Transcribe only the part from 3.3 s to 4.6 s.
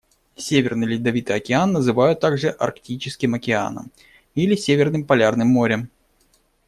Океаном или